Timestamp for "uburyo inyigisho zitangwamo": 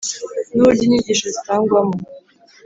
0.61-1.95